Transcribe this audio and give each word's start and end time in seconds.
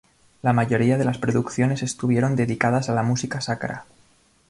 La 0.41 0.51
mayoría 0.51 0.97
de 0.97 1.05
las 1.05 1.19
producciones 1.19 1.83
estuvieron 1.83 2.35
dedicadas 2.35 2.89
a 2.89 2.95
la 2.95 3.03
música 3.03 3.39
sacra. 3.39 3.85